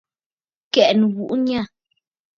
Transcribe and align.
Kɛ̀ʼɛ 0.73 0.93
nɨbuʼu 0.99 1.33
nyâ. 1.45 1.61